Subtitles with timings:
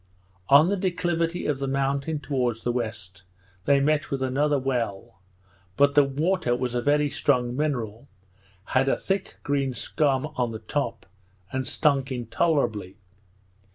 [0.49, 3.21] On the declivity of the mountain towards the west,
[3.65, 5.21] they met with another well,
[5.77, 8.07] but the water was a very strong mineral,
[8.73, 11.05] had a thick green scum on the top,
[11.51, 12.97] and stunk intolerably.